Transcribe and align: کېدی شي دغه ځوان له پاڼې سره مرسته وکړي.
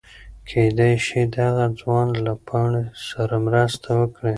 کېدی 0.47 0.93
شي 1.05 1.21
دغه 1.35 1.65
ځوان 1.79 2.07
له 2.25 2.33
پاڼې 2.47 2.83
سره 3.09 3.35
مرسته 3.47 3.87
وکړي. 3.99 4.29